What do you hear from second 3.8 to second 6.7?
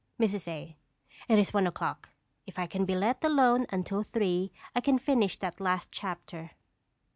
three I can finish that last chapter.